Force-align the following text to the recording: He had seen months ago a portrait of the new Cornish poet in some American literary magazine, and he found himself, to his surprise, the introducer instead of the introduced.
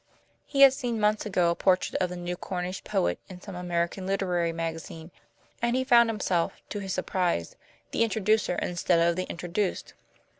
He 0.47 0.61
had 0.61 0.73
seen 0.73 0.99
months 0.99 1.27
ago 1.27 1.51
a 1.51 1.55
portrait 1.55 2.01
of 2.01 2.09
the 2.09 2.15
new 2.17 2.35
Cornish 2.35 2.83
poet 2.83 3.19
in 3.29 3.39
some 3.39 3.53
American 3.55 4.07
literary 4.07 4.51
magazine, 4.51 5.11
and 5.61 5.75
he 5.75 5.83
found 5.83 6.09
himself, 6.09 6.53
to 6.69 6.79
his 6.79 6.91
surprise, 6.91 7.55
the 7.91 8.03
introducer 8.03 8.55
instead 8.63 8.97
of 8.99 9.15
the 9.15 9.25
introduced. 9.29 9.93